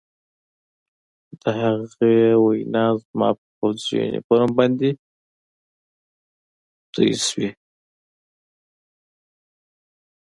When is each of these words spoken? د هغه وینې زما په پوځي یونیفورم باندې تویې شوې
د 1.41 1.43
هغه 1.59 2.09
وینې 2.45 2.85
زما 3.03 3.29
په 3.37 3.45
پوځي 3.57 3.89
یونیفورم 4.01 4.51
باندې 4.57 4.89
تویې 6.93 7.17
شوې 7.27 7.49